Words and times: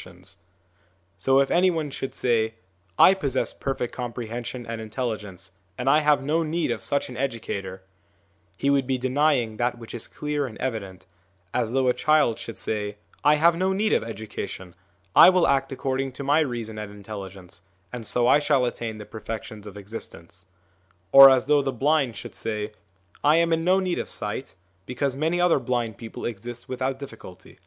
So 0.00 0.08
10 0.12 0.16
SOME 0.16 0.22
ANSWERED 0.22 0.36
QUESTIONS 0.48 1.44
if 1.44 1.50
any 1.58 1.70
one 1.70 1.90
should 1.90 2.14
say,' 2.14 2.54
I 2.98 3.12
possess 3.12 3.52
perfect 3.52 3.92
comprehension 3.92 4.64
and 4.64 4.80
intelligence, 4.80 5.52
and 5.76 5.90
I 5.90 5.98
have 5.98 6.22
no 6.22 6.42
need 6.42 6.70
of 6.70 6.82
such 6.82 7.10
an 7.10 7.18
educator/ 7.18 7.82
he 8.56 8.70
would 8.70 8.86
be 8.86 8.96
denying 8.96 9.58
that 9.58 9.76
which 9.76 9.92
is 9.92 10.08
clear 10.08 10.46
and 10.46 10.56
evident, 10.56 11.04
as 11.52 11.72
though 11.72 11.88
a 11.88 11.92
child 11.92 12.38
should 12.38 12.56
say,' 12.56 12.96
I 13.30 13.34
have 13.34 13.54
no 13.56 13.74
need 13.74 13.92
of 13.92 14.02
education; 14.02 14.74
I 15.14 15.28
will 15.28 15.46
act 15.46 15.70
according 15.70 16.12
to 16.12 16.24
my 16.24 16.40
reason 16.40 16.78
and 16.78 16.90
intelligence, 16.90 17.60
and 17.92 18.06
so 18.06 18.26
I 18.26 18.38
shall 18.38 18.64
attain 18.64 18.96
the 18.96 19.04
perfections 19.04 19.66
of 19.66 19.76
existence'; 19.76 20.46
or 21.12 21.28
as 21.28 21.44
though 21.44 21.60
the 21.60 21.72
blind 21.72 22.16
should 22.16 22.34
say,' 22.34 22.72
I 23.22 23.36
am 23.36 23.52
in 23.52 23.64
no 23.64 23.80
need 23.80 23.98
of 23.98 24.08
sight, 24.08 24.54
because 24.86 25.14
many 25.14 25.42
other 25.42 25.58
blind 25.58 25.98
people 25.98 26.24
exist 26.24 26.70
without 26.70 26.98
difficulty.' 26.98 27.58